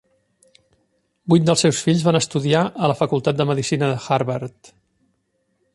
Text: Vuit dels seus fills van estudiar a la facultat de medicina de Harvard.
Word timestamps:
Vuit 1.33 1.45
dels 1.49 1.63
seus 1.65 1.81
fills 1.87 2.01
van 2.07 2.19
estudiar 2.21 2.63
a 2.87 2.91
la 2.93 2.97
facultat 3.03 3.39
de 3.43 3.49
medicina 3.53 3.93
de 3.95 4.01
Harvard. 4.07 4.73